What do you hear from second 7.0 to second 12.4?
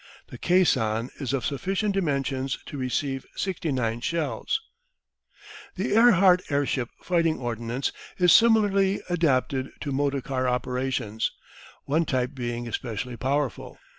fighting ordnance is similarly adapted to motor car operations, one type